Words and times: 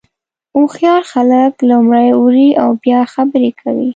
هوښیار 0.55 1.01
خلک 1.11 1.53
لومړی 1.69 2.07
اوري 2.19 2.49
او 2.63 2.69
بیا 2.83 3.01
خبرې 3.13 3.49
کوي. 3.61 3.89